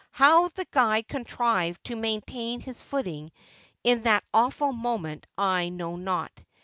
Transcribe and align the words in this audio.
How 0.09 0.47
the 0.47 0.65
guide 0.71 1.07
contrived 1.07 1.83
to 1.83 1.95
main 1.95 2.21
tain 2.21 2.59
his 2.59 2.81
footing 2.81 3.31
in 3.83 4.01
that 4.01 4.23
awful 4.33 4.73
moment 4.73 5.27
I 5.37 5.69
know 5.69 5.95
not. 5.95 6.31